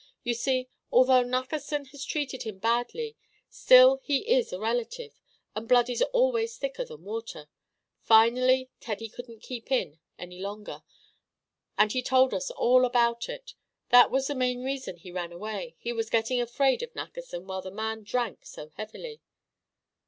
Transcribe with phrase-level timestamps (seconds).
[0.23, 3.15] You see, although Nackerson has treated him badly,
[3.51, 5.21] still he is a relative,
[5.53, 7.47] and blood is always thicker than water.
[8.01, 10.81] Finally Teddy couldn't keep in any longer,
[11.77, 13.53] and he told us all about it.
[13.89, 17.61] That was the main reason he ran away; he was getting afraid of Nackerson while
[17.61, 19.21] the man drank so heavily."